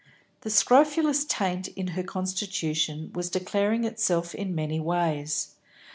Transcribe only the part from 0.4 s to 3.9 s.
The scrofulous taint in her constitution was declaring